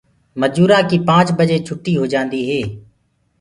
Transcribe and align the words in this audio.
مجورآنٚ 0.41 0.87
ڪيٚ 0.89 1.05
پآنٚچ 1.07 1.27
بجي 1.37 1.57
ڇُوٽيٚ 1.65 1.99
هوجآنٚديٚ 2.01 2.43
هي 2.49 2.61